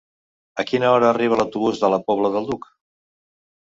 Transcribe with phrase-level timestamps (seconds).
[0.63, 2.71] A quina hora arriba l'autobús de la Pobla del Duc?